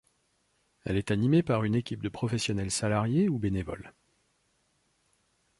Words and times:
Elle 0.83 0.97
est 0.97 1.11
animée 1.11 1.43
par 1.43 1.63
une 1.63 1.75
équipe 1.75 2.01
de 2.01 2.09
professionnels 2.09 2.71
salariés 2.71 3.29
ou 3.29 3.37
bénévoles. 3.37 3.93